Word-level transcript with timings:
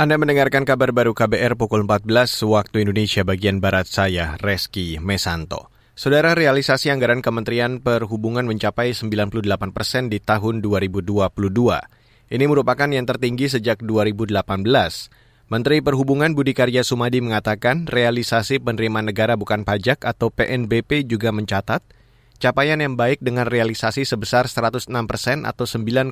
Anda 0.00 0.16
mendengarkan 0.16 0.64
kabar 0.64 0.96
baru 0.96 1.12
KBR 1.12 1.60
pukul 1.60 1.84
14 1.84 2.08
waktu 2.48 2.88
Indonesia 2.88 3.20
bagian 3.20 3.60
Barat 3.60 3.84
saya, 3.84 4.40
Reski 4.40 4.96
Mesanto. 4.96 5.68
Saudara 5.92 6.32
realisasi 6.32 6.88
anggaran 6.88 7.20
Kementerian 7.20 7.84
Perhubungan 7.84 8.48
mencapai 8.48 8.96
98 8.96 9.44
persen 9.76 10.08
di 10.08 10.16
tahun 10.16 10.64
2022. 10.64 11.12
Ini 12.32 12.44
merupakan 12.48 12.88
yang 12.88 13.04
tertinggi 13.04 13.52
sejak 13.52 13.84
2018. 13.84 14.40
Menteri 15.52 15.84
Perhubungan 15.84 16.32
Budi 16.32 16.56
Karya 16.56 16.80
Sumadi 16.80 17.20
mengatakan 17.20 17.84
realisasi 17.84 18.56
penerimaan 18.56 19.12
negara 19.12 19.36
bukan 19.36 19.68
pajak 19.68 20.08
atau 20.08 20.32
PNBP 20.32 21.04
juga 21.04 21.28
mencatat 21.28 21.84
capaian 22.40 22.80
yang 22.80 22.96
baik 22.96 23.20
dengan 23.20 23.44
realisasi 23.44 24.08
sebesar 24.08 24.48
106 24.48 24.88
persen 25.04 25.44
atau 25.44 25.68
9,02 25.68 26.10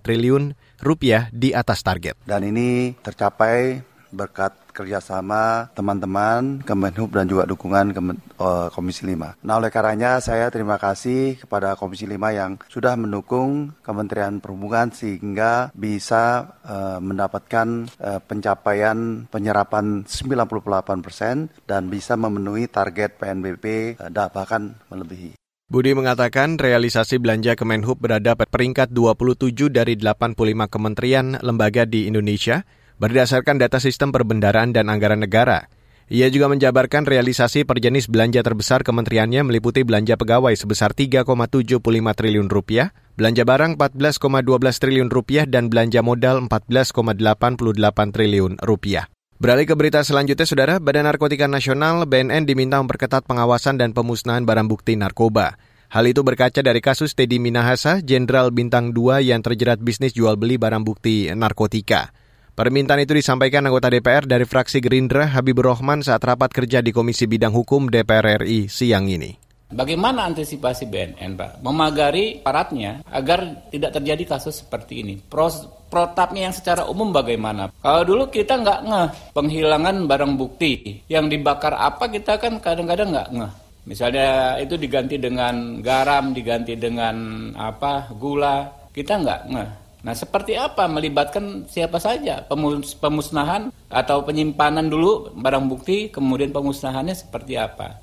triliun 0.00 0.56
rupiah 0.80 1.28
di 1.30 1.52
atas 1.52 1.84
target. 1.84 2.16
Dan 2.24 2.48
ini 2.48 2.96
tercapai 2.98 3.92
berkat 4.12 4.52
kerjasama 4.72 5.72
teman-teman 5.76 6.64
Kemenhub 6.64 7.12
dan 7.12 7.28
juga 7.28 7.44
dukungan 7.44 7.92
eh, 7.92 8.68
Komisi 8.72 9.04
5. 9.08 9.44
Nah 9.44 9.54
oleh 9.56 9.72
karenanya 9.72 10.20
saya 10.20 10.48
terima 10.52 10.76
kasih 10.76 11.40
kepada 11.40 11.76
Komisi 11.76 12.08
5 12.08 12.16
yang 12.32 12.60
sudah 12.68 12.96
mendukung 12.96 13.72
Kementerian 13.80 14.40
Perhubungan 14.40 14.92
sehingga 14.92 15.72
bisa 15.72 16.56
uh, 16.64 16.98
mendapatkan 17.00 17.88
uh, 18.00 18.20
pencapaian 18.24 19.28
penyerapan 19.28 20.04
98 20.08 21.04
persen 21.04 21.48
dan 21.64 21.88
bisa 21.88 22.16
memenuhi 22.16 22.68
target 22.68 23.16
PNBP 23.20 23.96
uh, 24.00 24.28
bahkan 24.32 24.76
melebihi. 24.88 25.41
Budi 25.72 25.96
mengatakan 25.96 26.60
realisasi 26.60 27.16
belanja 27.16 27.56
Kemenhub 27.56 27.96
berada 27.96 28.36
pada 28.36 28.44
peringkat 28.44 28.92
27 28.92 29.72
dari 29.72 29.96
85 29.96 30.36
kementerian 30.68 31.40
lembaga 31.40 31.88
di 31.88 32.04
Indonesia 32.04 32.68
berdasarkan 33.00 33.56
data 33.56 33.80
sistem 33.80 34.12
perbendaraan 34.12 34.76
dan 34.76 34.92
anggaran 34.92 35.24
negara. 35.24 35.72
Ia 36.12 36.28
juga 36.28 36.52
menjabarkan 36.52 37.08
realisasi 37.08 37.64
per 37.64 37.80
jenis 37.80 38.12
belanja 38.12 38.44
terbesar 38.44 38.84
kementeriannya 38.84 39.48
meliputi 39.48 39.80
belanja 39.80 40.20
pegawai 40.20 40.52
sebesar 40.52 40.92
3,75 40.92 41.80
triliun 41.80 42.52
rupiah, 42.52 42.92
belanja 43.16 43.48
barang 43.48 43.80
14,12 43.80 44.76
triliun 44.76 45.08
rupiah, 45.08 45.48
dan 45.48 45.72
belanja 45.72 46.04
modal 46.04 46.44
14,88 46.52 48.12
triliun 48.12 48.60
rupiah. 48.60 49.08
Beralih 49.42 49.66
ke 49.66 49.74
berita 49.74 50.06
selanjutnya, 50.06 50.46
Saudara, 50.46 50.78
Badan 50.78 51.02
Narkotika 51.02 51.50
Nasional 51.50 52.06
BNN 52.06 52.46
diminta 52.46 52.78
memperketat 52.78 53.26
pengawasan 53.26 53.74
dan 53.74 53.90
pemusnahan 53.90 54.46
barang 54.46 54.70
bukti 54.70 54.94
narkoba. 54.94 55.58
Hal 55.90 56.06
itu 56.06 56.22
berkaca 56.22 56.62
dari 56.62 56.78
kasus 56.78 57.18
Teddy 57.18 57.42
Minahasa, 57.42 57.98
Jenderal 58.06 58.54
Bintang 58.54 58.94
2 58.94 59.18
yang 59.18 59.42
terjerat 59.42 59.82
bisnis 59.82 60.14
jual 60.14 60.38
beli 60.38 60.62
barang 60.62 60.86
bukti 60.86 61.26
narkotika. 61.34 62.14
Permintaan 62.54 63.02
itu 63.02 63.18
disampaikan 63.18 63.66
anggota 63.66 63.90
DPR 63.90 64.30
dari 64.30 64.46
fraksi 64.46 64.78
Gerindra 64.78 65.26
Habibur 65.34 65.74
Rahman 65.74 66.06
saat 66.06 66.22
rapat 66.22 66.54
kerja 66.54 66.78
di 66.78 66.94
Komisi 66.94 67.26
Bidang 67.26 67.50
Hukum 67.50 67.90
DPR 67.90 68.46
RI 68.46 68.70
siang 68.70 69.10
ini. 69.10 69.34
Bagaimana 69.74 70.22
antisipasi 70.30 70.86
BNN, 70.86 71.34
Pak? 71.34 71.66
Memagari 71.66 72.38
aparatnya 72.38 73.02
agar 73.10 73.66
tidak 73.74 73.90
terjadi 73.90 74.38
kasus 74.38 74.62
seperti 74.62 75.02
ini. 75.02 75.18
Pros, 75.18 75.81
protapnya 75.92 76.48
yang 76.48 76.56
secara 76.56 76.88
umum 76.88 77.12
bagaimana? 77.12 77.68
Kalau 77.84 78.02
dulu 78.08 78.32
kita 78.32 78.56
nggak 78.64 78.80
ngeh 78.88 79.08
penghilangan 79.36 80.08
barang 80.08 80.32
bukti. 80.40 81.04
Yang 81.12 81.36
dibakar 81.36 81.76
apa 81.76 82.08
kita 82.08 82.40
kan 82.40 82.56
kadang-kadang 82.64 83.12
nggak 83.12 83.28
ngeh. 83.36 83.52
Misalnya 83.84 84.56
itu 84.56 84.80
diganti 84.80 85.20
dengan 85.20 85.84
garam, 85.84 86.32
diganti 86.32 86.78
dengan 86.80 87.50
apa 87.52 88.08
gula, 88.16 88.88
kita 88.96 89.20
nggak 89.20 89.40
ngeh. 89.52 89.70
Nah, 90.02 90.14
seperti 90.18 90.58
apa 90.58 90.90
melibatkan 90.90 91.62
siapa 91.70 92.02
saja? 92.02 92.42
Pemus 92.42 92.98
pemusnahan 92.98 93.70
atau 93.86 94.26
penyimpanan 94.26 94.90
dulu 94.90 95.30
barang 95.38 95.70
bukti, 95.70 96.10
kemudian 96.10 96.50
pemusnahannya 96.50 97.14
seperti 97.14 97.54
apa? 97.54 98.02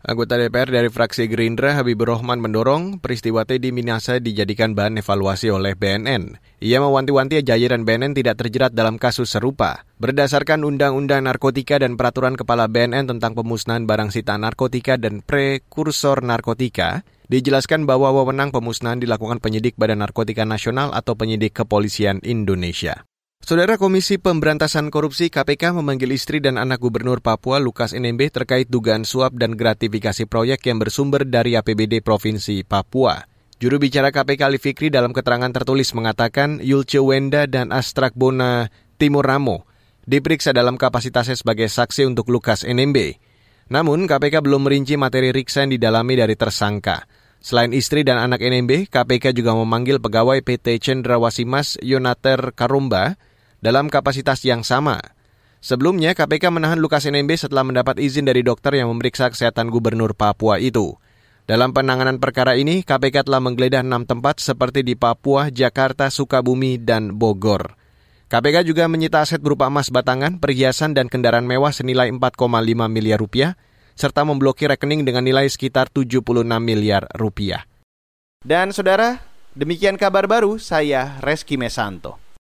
Anggota 0.00 0.40
DPR 0.40 0.72
dari 0.72 0.88
fraksi 0.88 1.28
Gerindra 1.28 1.76
Habibur 1.76 2.08
Rahman 2.08 2.40
mendorong 2.40 3.04
peristiwa 3.04 3.44
Teddy 3.44 3.68
Minasa 3.68 4.16
dijadikan 4.16 4.72
bahan 4.72 4.96
evaluasi 4.96 5.52
oleh 5.52 5.76
BNN. 5.76 6.40
Ia 6.64 6.80
mewanti-wanti 6.80 7.44
jajaran 7.44 7.84
BNN 7.84 8.16
tidak 8.16 8.40
terjerat 8.40 8.72
dalam 8.72 8.96
kasus 8.96 9.28
serupa. 9.28 9.84
Berdasarkan 10.00 10.64
Undang-Undang 10.64 11.28
Narkotika 11.28 11.76
dan 11.76 12.00
Peraturan 12.00 12.32
Kepala 12.32 12.64
BNN 12.64 13.12
tentang 13.12 13.36
pemusnahan 13.36 13.84
barang 13.84 14.08
sitaan 14.08 14.48
narkotika 14.48 14.96
dan 14.96 15.20
prekursor 15.20 16.24
narkotika, 16.24 17.04
dijelaskan 17.28 17.84
bahwa 17.84 18.08
wewenang 18.16 18.56
pemusnahan 18.56 19.04
dilakukan 19.04 19.36
penyidik 19.44 19.76
Badan 19.76 20.00
Narkotika 20.00 20.48
Nasional 20.48 20.96
atau 20.96 21.12
penyidik 21.12 21.52
Kepolisian 21.52 22.24
Indonesia. 22.24 23.04
Saudara 23.40 23.80
Komisi 23.80 24.20
Pemberantasan 24.20 24.92
Korupsi 24.92 25.32
KPK 25.32 25.72
memanggil 25.74 26.12
istri 26.12 26.38
dan 26.38 26.60
anak 26.60 26.78
Gubernur 26.84 27.24
Papua 27.24 27.56
Lukas 27.58 27.96
NMB 27.96 28.30
terkait 28.30 28.68
dugaan 28.68 29.02
suap 29.02 29.34
dan 29.34 29.56
gratifikasi 29.56 30.28
proyek 30.28 30.68
yang 30.68 30.78
bersumber 30.78 31.24
dari 31.24 31.56
APBD 31.56 32.04
Provinsi 32.04 32.62
Papua. 32.62 33.26
Juru 33.56 33.80
bicara 33.80 34.12
KPK 34.12 34.40
Ali 34.44 34.60
Fikri 34.60 34.92
dalam 34.92 35.16
keterangan 35.16 35.50
tertulis 35.50 35.90
mengatakan 35.96 36.60
Yulce 36.60 37.00
Wenda 37.00 37.48
dan 37.48 37.72
Astrak 37.72 38.12
Bona 38.12 38.68
Timur 39.00 39.24
Ramo 39.24 39.64
diperiksa 40.04 40.52
dalam 40.52 40.76
kapasitasnya 40.76 41.34
sebagai 41.34 41.72
saksi 41.72 42.06
untuk 42.06 42.28
Lukas 42.28 42.62
NMB. 42.62 43.18
Namun 43.72 44.04
KPK 44.04 44.44
belum 44.44 44.68
merinci 44.68 45.00
materi 45.00 45.32
riksa 45.32 45.64
yang 45.64 45.74
didalami 45.74 46.14
dari 46.14 46.36
tersangka. 46.36 47.08
Selain 47.40 47.72
istri 47.72 48.04
dan 48.04 48.20
anak 48.20 48.44
NMB, 48.44 48.92
KPK 48.92 49.32
juga 49.32 49.56
memanggil 49.56 49.96
pegawai 49.96 50.44
PT 50.44 50.76
Cendrawasimas 50.76 51.80
Yonater 51.80 52.52
Karumba 52.52 53.16
dalam 53.60 53.92
kapasitas 53.92 54.44
yang 54.44 54.64
sama. 54.64 55.00
Sebelumnya, 55.60 56.16
KPK 56.16 56.48
menahan 56.48 56.80
Lukas 56.80 57.04
NMB 57.04 57.36
setelah 57.36 57.64
mendapat 57.68 58.00
izin 58.00 58.24
dari 58.24 58.40
dokter 58.40 58.80
yang 58.80 58.88
memeriksa 58.88 59.28
kesehatan 59.28 59.68
Gubernur 59.68 60.16
Papua 60.16 60.56
itu. 60.56 60.96
Dalam 61.44 61.76
penanganan 61.76 62.16
perkara 62.16 62.56
ini, 62.56 62.80
KPK 62.80 63.28
telah 63.28 63.44
menggeledah 63.44 63.84
enam 63.84 64.08
tempat 64.08 64.40
seperti 64.40 64.80
di 64.80 64.96
Papua, 64.96 65.52
Jakarta, 65.52 66.08
Sukabumi, 66.08 66.80
dan 66.80 67.12
Bogor. 67.20 67.76
KPK 68.30 68.62
juga 68.64 68.86
menyita 68.86 69.20
aset 69.20 69.42
berupa 69.42 69.66
emas 69.68 69.90
batangan, 69.90 70.38
perhiasan, 70.38 70.94
dan 70.96 71.10
kendaraan 71.10 71.44
mewah 71.44 71.74
senilai 71.74 72.08
4,5 72.08 72.86
miliar 72.88 73.18
rupiah, 73.20 73.58
serta 73.98 74.24
memblokir 74.24 74.70
rekening 74.70 75.04
dengan 75.04 75.26
nilai 75.26 75.44
sekitar 75.50 75.92
76 75.92 76.22
miliar 76.62 77.10
rupiah. 77.18 77.66
Dan 78.40 78.72
saudara, 78.72 79.20
demikian 79.52 80.00
kabar 80.00 80.24
baru 80.24 80.56
saya 80.56 81.20
Reski 81.20 81.58
Mesanto. 81.58 82.29